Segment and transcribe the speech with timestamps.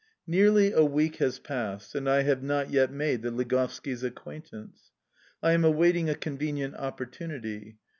[0.25, 4.89] NEARLY a week has passed, and I have not yet made the Ligovskis' acquaintance.
[5.43, 7.77] I am awaiting a convenient opportunity.